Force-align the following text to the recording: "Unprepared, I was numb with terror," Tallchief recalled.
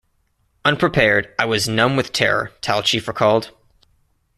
"Unprepared, 0.65 1.31
I 1.37 1.45
was 1.45 1.69
numb 1.69 1.95
with 1.95 2.11
terror," 2.11 2.53
Tallchief 2.63 3.07
recalled. 3.07 3.51